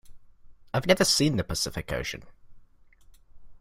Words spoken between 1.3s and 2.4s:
the Pacific Ocean.